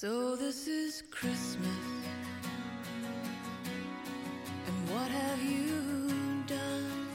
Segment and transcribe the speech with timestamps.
[0.00, 1.66] So this is Christmas.
[4.64, 7.08] And what have you done?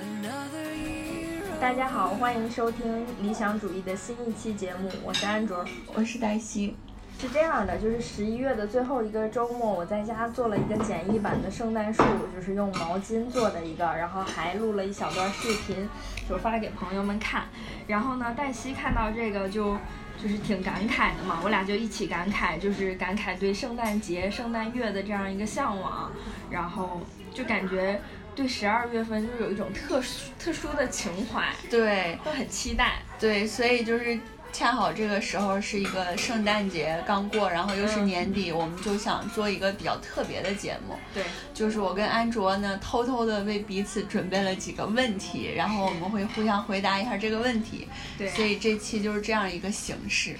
[0.00, 1.42] Another year.
[1.60, 5.62] 大家好，欢迎收听理想主义的新一期节目，我是安卓。
[5.94, 6.74] 我是黛西，
[7.20, 12.02] 是这样的，就是十一月的最后一个周末，我在家做了一个简易版的圣诞树，
[12.34, 15.86] 就是用毛巾做的一个，然后还录了一小段视频，
[16.26, 17.44] 就发给朋友们看。
[17.86, 19.76] 然后呢，黛西看到这个就
[20.22, 26.10] 就是挺感慨的嘛，我俩就一起感慨，就是感慨对圣诞节、圣诞月的这样一个向往，
[26.50, 27.00] 然后
[27.32, 28.00] 就感觉
[28.34, 33.02] 对十二月份就是有一种特殊特殊的情怀，对都很期待。
[33.18, 34.18] 对，所以就是
[34.52, 41.22] 恰好这个时候是一个圣诞节刚过，然后又是嗯年底，我们就想做一个比较特别的节目，对，
[41.54, 48.28] 就是我跟安卓呢偷偷的为彼此准备了几个问题，然后我们会互相回答一下这个问题，对。
[48.30, 50.36] 所以这期就是这样一个形式。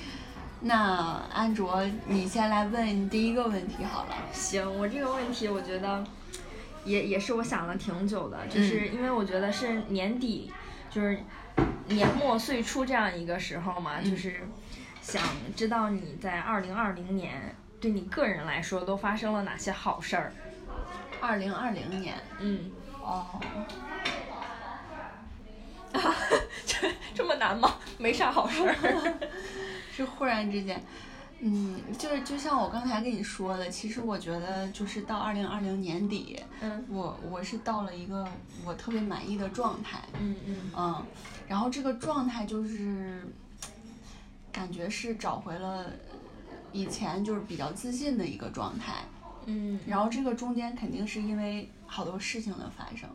[0.60, 4.16] 那安卓，你先来问第一个问题好了。
[4.32, 6.02] 行，我这个问题我觉得
[6.84, 10.50] 也也是我想了挺久的，就是因为我觉得是年底，
[10.90, 11.20] 就是
[11.88, 14.40] 年末岁初这样一个时候嘛，就是
[15.00, 15.22] 想
[15.56, 20.32] 知道你在二零二零年对你个人来说都发生了哪些好事儿。
[21.20, 22.70] 二零二零年，嗯，
[23.02, 23.40] 哦，
[25.92, 26.14] 啊
[26.66, 27.76] 这这么难吗？
[27.98, 28.74] 没啥好事儿。
[29.94, 30.80] 是忽然之间，
[31.40, 38.26] 嗯，就是就像我刚才跟你说的，其实我觉得就是到二零二零年底，嗯我我是到了一个
[38.64, 41.04] 我特别满意的状态，嗯嗯嗯，
[41.46, 43.22] 然后这个状态就是
[44.50, 45.86] 感觉是找回了
[46.72, 49.04] 以前就是比较自信的一个状态，
[49.46, 53.08] 嗯，然后这个中间肯定是因为好多事情的发生。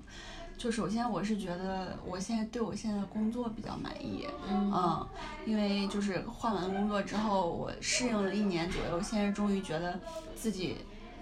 [0.64, 5.08] 就首先我是觉得我现在对我现在的工作比较满意，嗯嗯，
[5.46, 10.00] 因为就是换完工作之后，我适应了一年左右，现在终于觉得
[10.38, 10.78] 自己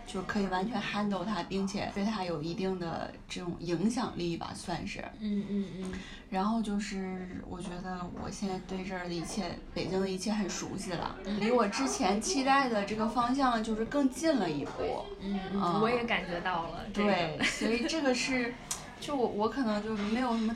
[0.05, 5.03] 就可以完全 handle 它，并且对它有一定的这种影响力吧，算是。
[5.19, 5.91] 嗯嗯嗯
[6.29, 15.03] 然后就是我觉得我现在对这儿的一切，北京的一切很熟悉了， 离我之前期待的这个方向就是更近了一步。
[15.19, 16.85] 嗯我也感觉到了。
[16.93, 18.53] 这个对，所以这个是，
[19.01, 20.55] 就我我可能就没有什么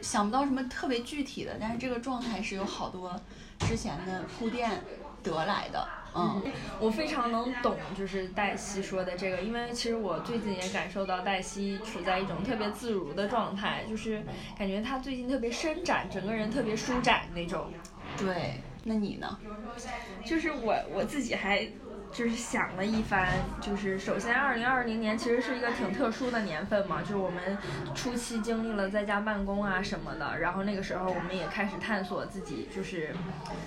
[0.00, 3.20] 想不到什么特别具体的，但是这个状态是有好多
[3.60, 4.70] 之前的铺垫
[5.22, 6.42] 得来的，嗯
[6.78, 14.22] 我非常能懂，就是黛西说的这个，因为其实我最近也感受到黛西处在一种特别自如的状态，就是
[14.56, 17.66] 感觉她最近特别伸展，整个人特别舒展那种。
[18.16, 18.60] 对。
[18.86, 19.38] 那你呢？
[20.24, 21.66] 就是我我自己还
[22.14, 23.26] 就是想了一番，
[23.60, 27.58] 就是首先二零二零年其实是一个挺特殊的年份嘛，就是我们
[27.92, 33.12] 初期经历了在家办公啊什么的，然后那个时候我们也开始探索自己就是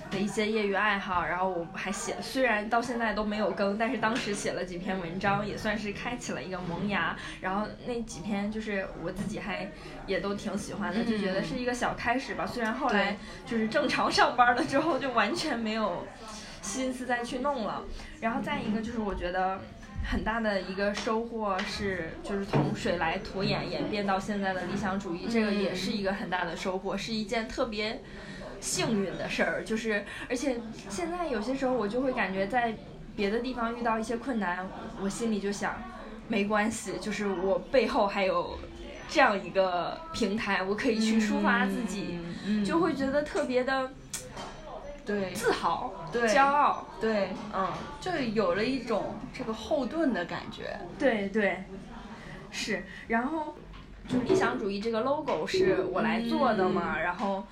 [0.09, 9.69] 的一些业余爱好，然后我还写，虽然到现在都没有更，但是当时写了几篇文章，也算是开启了一个萌芽，然后那几篇就是我自己还
[10.05, 16.07] 也都挺喜欢的，就觉得是一个小开始吧，虽然后来就是正常上班了之后就完全没有。
[16.67, 17.83] 心思再去弄了。
[18.19, 19.59] 然后再一个就是我觉得
[20.03, 28.01] 很大的一个收获是，就是从水来土掩演变到现在的理想主义，这个也是一个很大的收获，是一件特别
[28.59, 29.63] 幸运的事儿。
[29.63, 32.75] 就是而且现在有些时候我就会感觉在
[33.15, 34.69] 别的地方遇到一些困难，
[35.01, 35.81] 我心里就想
[36.27, 38.59] 没关系，就是我背后还有。
[39.09, 43.89] 这样一个平台，我可以去抒发自己，嗯就会觉得特别的
[45.07, 46.85] 对自豪、对骄傲。
[46.99, 50.77] 对，嗯，就有了一种这个后盾的感觉。
[50.99, 51.63] 对对，
[52.51, 52.83] 是。
[53.07, 53.55] 然后
[54.05, 57.45] 就理想主义这个 logo 是我来做的嘛，然后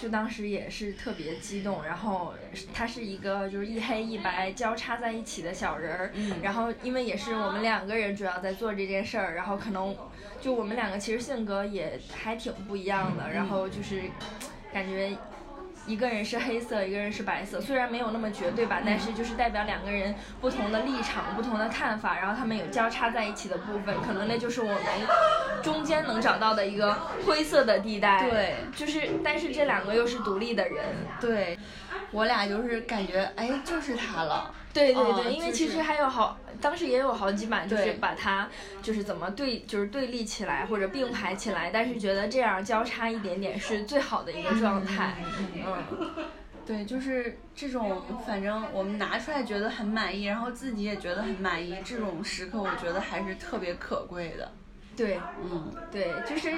[0.00, 1.84] 就当时也是特别激动。
[1.84, 2.32] 然后
[2.72, 6.12] 它是一个就是一黑一白交叉在一起的小人儿，
[6.42, 9.94] 然后因为也是我们两个人主要在做这件事儿，然后可能
[10.40, 14.04] 就我们两个其实性格也还挺不一样的，然后就是
[14.72, 15.14] 感觉。
[15.86, 24.78] 一个人是黑色，一个人是白色，虽然没有那么绝对吧，但是就是代表两个人不同的立场、不同的看法，然后他们有交叉在一起的部分，可能那就是我们
[25.62, 26.94] 中间能找到的一个
[27.26, 28.30] 灰色的地带。
[28.30, 30.84] 对，就是，但是这两个又是独立的人。
[31.20, 31.58] 对，
[32.14, 34.54] 我俩就是感觉，哎，就是他了。
[34.72, 38.48] 对对对，嗯因为其实还有好，当时也有好几版，就是把它
[38.80, 45.16] 就是怎么对，就是对立起来或者并排起来，但是觉得这样交叉一点点是最好的一个状态。
[45.66, 45.84] 嗯，
[46.64, 54.50] 对，就是这种，反正我们拿出来觉得很满意，然后自己也觉得很满意，这种时刻我觉得还是特别可贵的。
[54.96, 56.52] 对嗯对，就是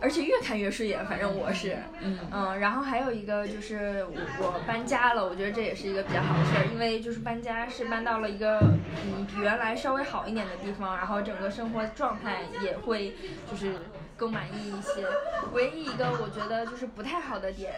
[0.00, 1.76] 而且越看越顺眼，反正我是。
[2.02, 8.58] 嗯嗯，然后还有一个就是我我搬家了，我觉得这也是一个比较好的事儿，因为就是搬家是搬到了一个
[9.04, 13.14] 嗯比原来稍微好一点的地方，然后整个生活状态也会
[13.50, 13.74] 就是
[14.16, 15.06] 更满意一些。
[15.52, 17.72] 唯一一个我觉得就是不太好的点。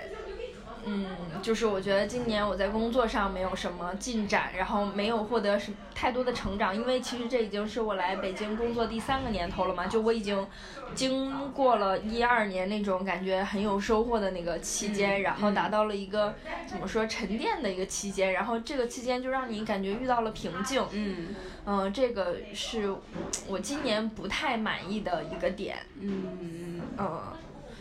[0.84, 1.06] 嗯，
[1.42, 10.46] 就是我觉得今年我在工作上没有什么进展，然后没有获得什太多的成长，因为其实这已经是我来北京工作第三个年头了嘛，就我已经
[10.94, 16.34] 经过了一二年那种感觉很有收获的那个期间，然后达到了一个
[16.66, 21.34] 怎么说沉淀的一个期间，然后这个期间就让你感觉遇到了瓶颈，嗯。
[21.64, 22.92] 嗯、这个是
[23.46, 26.80] 我今年不太满意的一个点，嗯。
[26.98, 27.22] 嗯，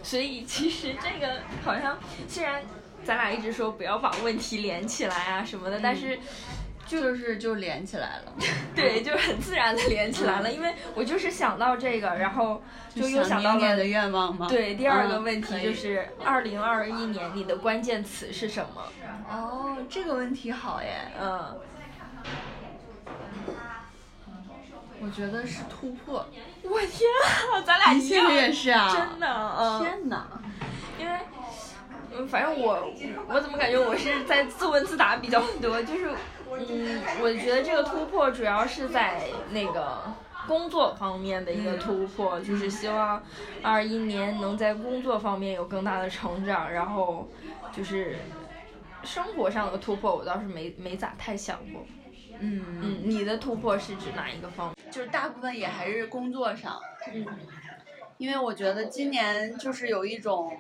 [0.04, 2.62] 所以其实这个好像虽然
[3.04, 6.20] 咱俩一直说不要把问题连起来啊什么的，但是
[6.86, 8.34] 就是就连起来了，
[8.76, 12.62] 对，就是很自然的连起来了，因为我就是想到这个，然后
[12.94, 13.86] 就又想到了明年的。
[13.86, 14.48] 愿望吗？
[14.50, 18.84] 对，第二个嗯问题就是二零二一年你的关键词是什么？
[19.30, 21.58] 哦，这个问题好耶，嗯，
[25.02, 26.26] 我觉得是突破。
[26.64, 27.10] 我天
[27.54, 28.94] 啊，咱俩一样？
[28.94, 30.28] 真的，嗯，天哪！
[31.00, 31.18] 因为，
[32.14, 32.92] 嗯，反正我
[33.28, 36.10] 我怎么感觉我是在自问自答比较多，就是，
[36.50, 39.22] 嗯，我觉得这个突破主要是在
[39.52, 40.04] 那个
[40.48, 43.24] 工作方面的一个突破，就是希望
[43.62, 47.30] 二一年能在工作方面有更大的成长，然后
[47.72, 48.18] 就是
[49.04, 51.86] 生活上的突破，我倒是没没咋太想过。
[52.40, 54.92] 嗯嗯，你的突破是指哪一个方面？
[54.92, 56.80] 就是大部分也还是工作上，
[57.14, 57.26] 嗯
[58.18, 60.56] 因为我觉得今年就是有一种，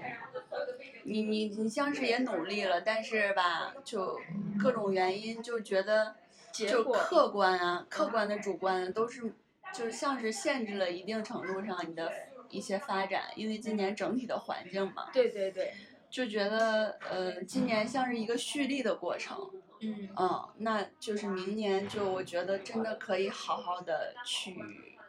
[1.03, 4.19] 你你你像是也努力了，但是吧，就
[4.59, 6.15] 各种原因就觉得，
[6.51, 9.33] 就客观啊，客观的、主观的都是，
[9.73, 12.11] 就是像是限制了一定程度上你的
[12.49, 15.73] 一些发展，因为今年整体的环境嘛，对对对，
[16.09, 19.49] 就觉得呃，今年像是一个蓄力的过程。
[19.81, 20.09] 嗯。
[20.15, 24.55] 嗯，那就是明年就我觉得真的可以好好的去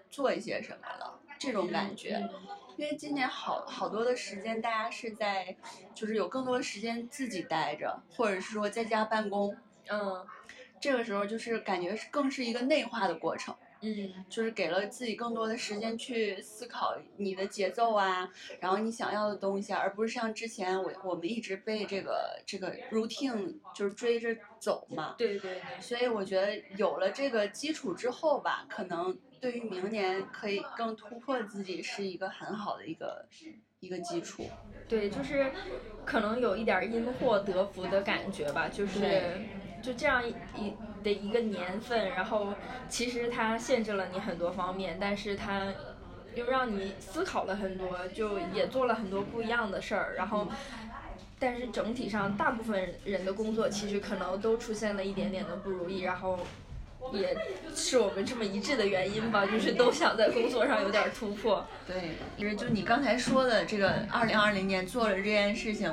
[0.08, 2.16] 做一些什么了，这种感觉。
[2.16, 2.30] 嗯
[2.78, 5.54] 因为今年好好多的时间，大家是在
[5.94, 9.54] 就是有更多的时间自己待着，或者是说在家办公，
[9.88, 10.26] 嗯
[10.80, 13.54] 这个时候就是感觉是更是一个内化的过程。
[13.82, 18.28] 嗯就是给了自己更多的时间去思考你的节奏啊，
[18.60, 25.16] 然后你想要的东西啊，而不是像之前我我们一直被这个这个 routine 就是追着走嘛。
[25.18, 25.80] 对对对。
[25.80, 33.26] 所以我觉得有了这个基础之后吧，可能对于明年可以更突破自己是一个很好的一个
[33.80, 34.48] 一个基础。
[34.88, 35.50] 对，就是
[36.04, 39.48] 可能有一点儿因祸得福的感觉吧，就是对
[39.82, 42.54] 就这样一一的一个年份，然后
[42.88, 45.72] 其实它限制了你很多方面，但是它
[46.34, 50.48] 又让你思考了很多，就也做了很多不一样的事儿，然后。
[51.44, 56.38] 但是整体上，大部分人的工作其实可能都出现了一点点的不如意，然后
[57.12, 57.36] 也
[57.74, 61.66] 是我们这么一致的原因吧， 就是都想在工作上有点儿突破。
[61.84, 65.92] 对，因为就你刚才说的这个二零二零年做了这件事情，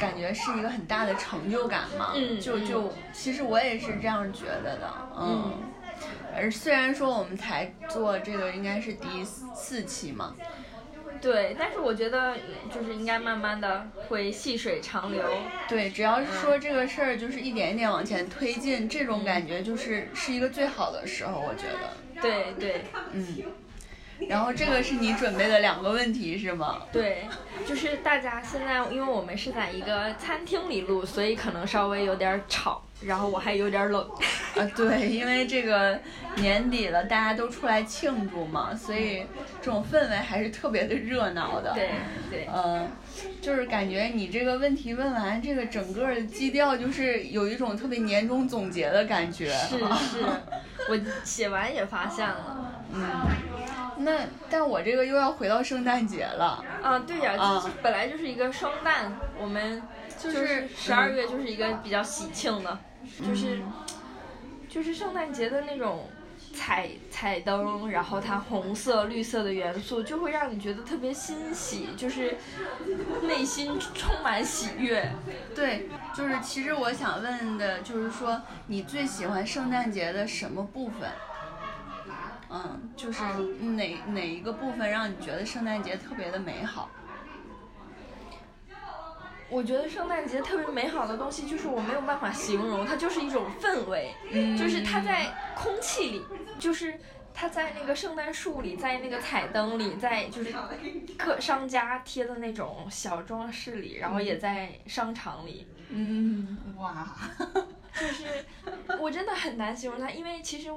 [0.00, 2.14] 感觉是一个很大的成就感嘛。
[2.40, 5.52] 就就其实我也是这样觉得的，嗯。
[6.34, 10.34] 而虽然说我们才做这个应该是第四期嘛，
[11.20, 12.36] 对，但是我觉得
[12.72, 15.22] 就是应该慢慢的会细水长流。
[15.68, 23.42] 对，只要是说这个事儿就是一点一点往前推进，这种感觉就是是一个最好的时候，我觉得，对对嗯。
[24.28, 26.82] 然后这个是你准备的两个问题是吗？
[26.92, 27.24] 对，
[27.66, 34.08] 就是大家现在，因为我们是在一个餐厅里录，所以可能稍微有点吵，然后我还有点冷。
[34.56, 35.98] 啊，对，因为这个
[36.36, 39.24] 年底了，大家都出来庆祝嘛，所以
[39.62, 41.72] 这种氛围还是特别的热闹的。
[41.72, 41.90] 对
[42.28, 42.88] 对嗯，
[43.40, 49.50] 就是感觉你这个问题问完，这个整个的基调就是有一种特别年终总结的感觉。
[49.50, 50.24] 是是，
[50.90, 52.74] 我写完也发现了。
[52.92, 53.02] 嗯，
[54.02, 56.64] 那但我这个又要回到圣诞节了。
[56.82, 59.82] 啊，对呀、啊这本来就是一个双旦，我们
[60.18, 62.78] 就是十二月就是一个比较喜庆的，
[63.26, 63.60] 就是
[64.68, 66.08] 就是圣诞节的那种
[66.54, 72.36] 彩彩灯，然后它红色、绿色的元素就会让你觉得特别欣喜，就是
[73.22, 75.10] 内心充满喜悦。
[75.54, 81.08] 对，就是其实我想问的就是说，你最喜欢圣诞节的什么部分？
[82.50, 83.22] 嗯，就是
[83.60, 86.90] 哪哪一个部分让你觉得圣诞节特别的美好？
[89.48, 94.56] 我觉得圣诞节特别美好的东西，就是我没有办法形容，它就是一种氛围，嗯。
[94.56, 95.26] 就是它在
[95.56, 96.24] 空气里，
[96.58, 96.98] 就是
[97.34, 100.54] 它在那个圣诞树里，在那个彩灯里，在就是
[101.18, 105.66] 各商家贴的那种小装饰里，然后也在商场里。
[105.88, 107.08] 嗯，哇，
[108.00, 108.24] 就是
[108.98, 110.70] 我真的很难形容它，因为其实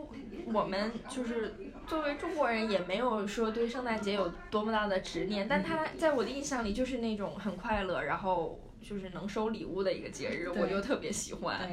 [0.46, 1.56] 我们就是
[1.88, 11.72] 作为中国人，也没有说对圣诞节有多么大的执念，但它在我的印象里就是那种很快乐，然后就是能收礼物的一个节日，我就特别喜欢，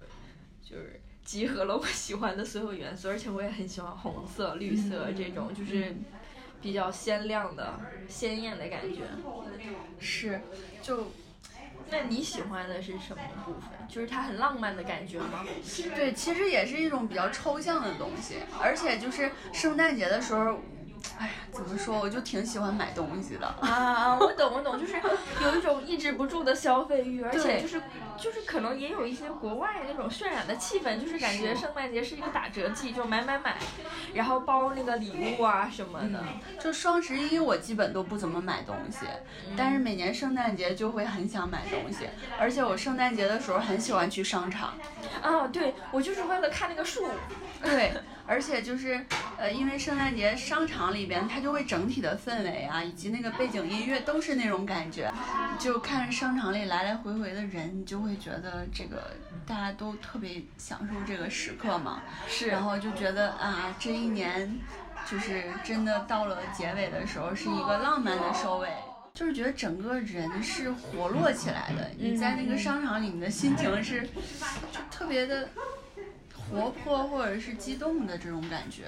[0.62, 5.94] 就是集合了我喜欢的所有元素，而且我也很喜欢红色、绿色这种，就是
[6.60, 9.00] 比较鲜亮的、鲜艳的感觉。
[9.98, 10.40] 是，
[10.82, 11.06] 就。
[11.92, 13.86] 那你喜欢的是什么部分？
[13.86, 15.44] 就是它很浪漫的感觉吗？
[15.94, 20.58] 对，其实也是一种比较抽象的东西，而且就是圣诞节的时候。
[21.18, 21.98] 哎呀，怎么说？
[22.00, 24.18] 我就挺喜欢买东西的啊！
[24.18, 24.94] 我懂，我懂，就是
[25.42, 27.80] 有一种抑制不住的消费欲，而且就是
[28.18, 33.56] 就是可能也有一些国外那种渲染的气氛，就是感觉圣诞节是一个打折季，就买买买，
[34.14, 36.24] 然后包那个礼物啊什么的。
[36.58, 39.06] 就双十一我基本都不怎么买东西，
[39.56, 44.74] 但是每年圣诞节就会很想买东西，而且我圣诞节的时候很喜欢去商场。
[45.20, 47.06] 啊，对，我就是为了看那个树。
[47.62, 47.92] 对。
[48.32, 48.98] 而且就是，
[49.36, 55.12] 呃，因为圣诞节商场里边，它就会整体的氛围啊，以及那个背景音乐都是那种感觉，
[55.58, 59.10] 就看商场里来来回回的人，你就会觉得这个
[59.46, 62.00] 大家都特别享受这个时刻嘛。
[62.26, 62.48] 是。
[62.48, 64.58] 然后就觉得啊，这一年
[65.06, 68.70] 就是真的到了结尾的时候，是一个浪漫的收尾，
[69.12, 71.90] 就是觉得整个人是活络起来的。
[71.98, 74.08] 你在那个商场里，你的心情是
[74.72, 75.46] 就特别的。
[76.50, 78.84] 活泼或者是激动的这种感觉，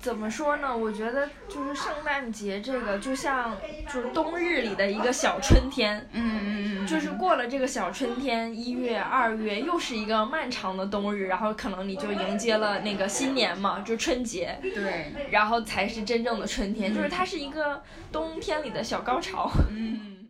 [0.00, 0.76] 怎么说呢？
[0.76, 6.06] 我觉得就是圣诞节这个，就像就是冬日里的一个小春天。
[6.12, 6.86] 嗯嗯嗯。
[6.86, 14.58] 就是过了这个小春天，一月、二月又是一个漫长的冬日，然后可能你就迎接了那个新年嘛，就春节。
[14.62, 15.12] 对。
[15.30, 17.82] 然后才是真正的春天，就是它是一个
[18.12, 19.50] 冬天里的小高潮。
[19.70, 20.28] 嗯。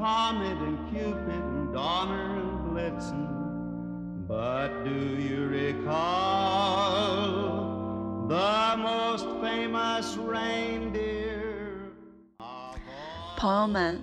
[0.00, 3.28] Comet and Cupid and Donner and Blitzen.
[4.26, 5.90] But do you recall
[8.26, 11.92] the most famous reindeer?
[13.36, 14.02] 朋友们，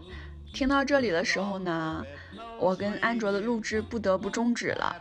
[0.53, 2.05] 听到这里的时候呢，
[2.59, 4.95] 我跟安卓的录制不得不终止了，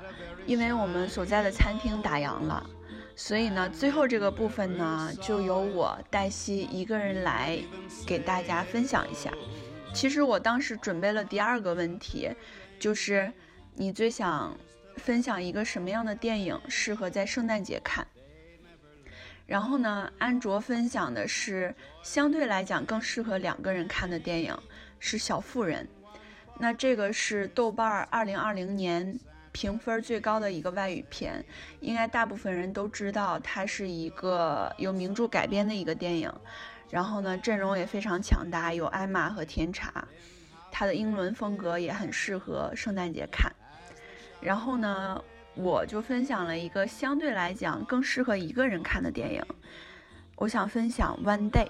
[0.47, 2.65] 因为我们所在的餐厅打烊了。
[3.15, 7.59] 所以呢，最后这个部分呢，就由我黛西一个人来
[8.07, 9.31] 给大家分享一下。
[9.97, 12.31] 其实我当时准备了第二个问题，
[12.79, 13.33] 就是
[13.75, 14.55] 你最想
[14.97, 18.07] 分享一个什么样的电影适合在圣诞节看？
[19.47, 24.55] 然后呢，安卓分享的是相对来讲更适合两个人看的电影，
[24.99, 25.89] 是《小妇人》。
[26.59, 29.19] 那这个是豆瓣二零二零年
[29.51, 31.43] 评分最高的一个外语片，
[31.81, 36.31] 应该大部分人都知道，它是一个由名著改编的一个电影。
[36.89, 40.07] 然后呢，阵容也非常强大，有艾玛和甜茶，
[40.71, 43.53] 它的英伦风格也很适合圣诞节看。
[44.41, 45.21] 然后呢，
[45.55, 49.43] 我就分享了一个相对来讲更适合一个人看的电影，
[50.37, 51.67] 我想分享《One Day》。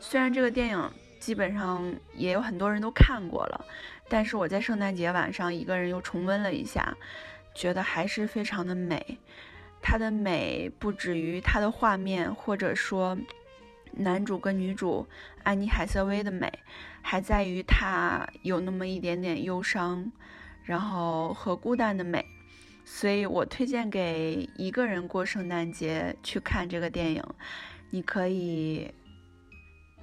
[0.00, 3.64] 虽然这个电影基本上也有很多人都看过了，
[4.08, 6.96] 但是我在圣诞节晚上一个人又重温了一下，
[7.54, 9.18] 觉得还是非常的美。
[9.80, 13.16] 它的美不止于它的画面，或者说。
[13.92, 15.06] 男主跟女主
[15.42, 16.52] 安妮海瑟薇的美，
[17.02, 20.10] 还在于她有那么一点点忧伤，
[20.64, 22.24] 然后和孤单的美，
[22.84, 27.22] 所以我推荐给一个人过圣诞节去看这个电影。
[27.90, 28.90] 你可以，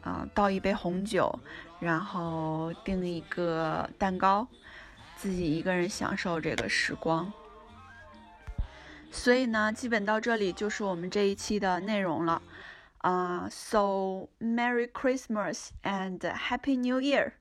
[0.02, 1.40] 啊，倒一杯红酒，
[1.80, 4.48] 然后订一个蛋糕，
[5.16, 7.34] 自己一个人享受这个时光。
[9.12, 12.40] 所以呢，基本到这里就是我们这一期的内容了。
[13.00, 17.34] 啊，So Merry Christmas and Happy New Year！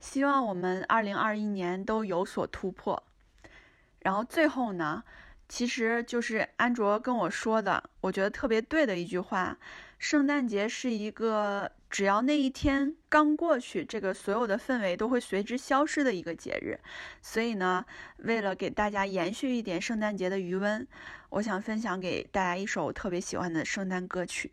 [0.00, 3.02] 希望我们二零二一年都有所突破。
[4.00, 5.04] 然后最后呢，
[5.48, 9.56] 其实就是安卓跟我说的，我觉得特别对的一句话：
[9.98, 16.78] 圣诞节是一个只要那一天刚过去，这个所有的氛围都会随之消失的一个节日。
[17.22, 17.84] 所以呢，
[18.18, 20.86] 为了给大家延续一点圣诞节的余温，
[21.30, 24.52] 我想分享给大家一首我特别喜欢的圣诞歌曲。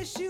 [0.00, 0.29] wish you